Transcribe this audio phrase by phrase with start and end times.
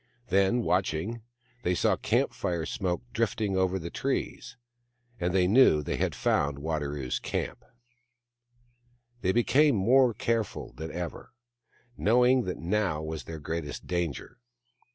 [0.29, 1.21] Then, watch ing,
[1.61, 4.57] they saw camp fire smoke drifting over the trees;
[5.19, 7.63] and they knew they had found Wadaro's camp.
[9.21, 11.33] They became more careful than ever,
[11.97, 14.39] knowing that now was their greatest danger.